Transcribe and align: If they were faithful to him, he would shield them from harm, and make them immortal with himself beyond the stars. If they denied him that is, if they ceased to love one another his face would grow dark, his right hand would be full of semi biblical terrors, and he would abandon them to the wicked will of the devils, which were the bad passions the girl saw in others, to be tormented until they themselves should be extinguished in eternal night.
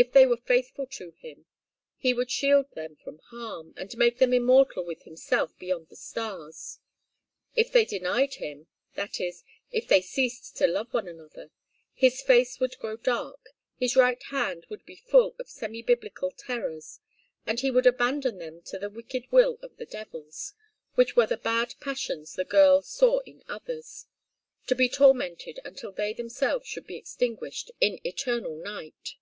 If 0.00 0.12
they 0.12 0.26
were 0.26 0.36
faithful 0.36 0.86
to 0.92 1.10
him, 1.10 1.46
he 1.96 2.14
would 2.14 2.30
shield 2.30 2.70
them 2.70 2.94
from 2.94 3.18
harm, 3.30 3.74
and 3.76 3.96
make 3.98 4.18
them 4.18 4.32
immortal 4.32 4.84
with 4.84 5.02
himself 5.02 5.58
beyond 5.58 5.88
the 5.88 5.96
stars. 5.96 6.78
If 7.56 7.72
they 7.72 7.84
denied 7.84 8.34
him 8.34 8.68
that 8.94 9.18
is, 9.18 9.42
if 9.72 9.88
they 9.88 10.00
ceased 10.00 10.56
to 10.58 10.68
love 10.68 10.94
one 10.94 11.08
another 11.08 11.50
his 11.92 12.22
face 12.22 12.60
would 12.60 12.78
grow 12.78 12.96
dark, 12.96 13.48
his 13.76 13.96
right 13.96 14.22
hand 14.30 14.66
would 14.68 14.86
be 14.86 14.94
full 14.94 15.34
of 15.36 15.48
semi 15.48 15.82
biblical 15.82 16.30
terrors, 16.30 17.00
and 17.44 17.58
he 17.58 17.72
would 17.72 17.84
abandon 17.88 18.38
them 18.38 18.62
to 18.66 18.78
the 18.78 18.88
wicked 18.90 19.24
will 19.32 19.58
of 19.62 19.78
the 19.78 19.86
devils, 19.86 20.54
which 20.94 21.16
were 21.16 21.26
the 21.26 21.36
bad 21.36 21.74
passions 21.80 22.34
the 22.36 22.44
girl 22.44 22.82
saw 22.82 23.18
in 23.26 23.42
others, 23.48 24.06
to 24.68 24.76
be 24.76 24.88
tormented 24.88 25.58
until 25.64 25.90
they 25.90 26.12
themselves 26.12 26.68
should 26.68 26.86
be 26.86 26.94
extinguished 26.94 27.72
in 27.80 27.98
eternal 28.06 28.54
night. 28.54 29.16